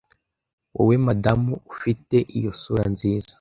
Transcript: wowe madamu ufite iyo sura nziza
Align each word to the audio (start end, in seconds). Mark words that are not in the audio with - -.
wowe 0.75 0.95
madamu 1.07 1.51
ufite 1.73 2.15
iyo 2.37 2.51
sura 2.61 2.85
nziza 2.93 3.27